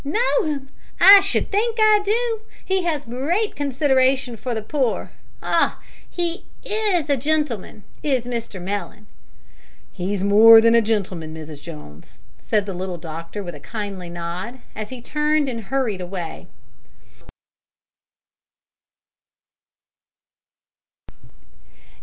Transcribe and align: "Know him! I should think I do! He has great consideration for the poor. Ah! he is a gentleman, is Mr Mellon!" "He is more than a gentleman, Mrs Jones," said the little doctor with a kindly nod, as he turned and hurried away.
"Know 0.03 0.45
him! 0.45 0.69
I 0.99 1.19
should 1.19 1.51
think 1.51 1.77
I 1.79 2.01
do! 2.03 2.39
He 2.65 2.81
has 2.81 3.05
great 3.05 3.55
consideration 3.55 4.35
for 4.35 4.55
the 4.55 4.63
poor. 4.63 5.11
Ah! 5.43 5.79
he 6.09 6.43
is 6.65 7.07
a 7.07 7.15
gentleman, 7.15 7.83
is 8.01 8.25
Mr 8.25 8.59
Mellon!" 8.59 9.05
"He 9.91 10.11
is 10.11 10.23
more 10.23 10.59
than 10.59 10.73
a 10.73 10.81
gentleman, 10.81 11.35
Mrs 11.35 11.61
Jones," 11.61 12.17
said 12.39 12.65
the 12.65 12.73
little 12.73 12.97
doctor 12.97 13.43
with 13.43 13.53
a 13.53 13.59
kindly 13.59 14.09
nod, 14.09 14.61
as 14.75 14.89
he 14.89 15.03
turned 15.03 15.47
and 15.47 15.65
hurried 15.65 16.01
away. 16.01 16.47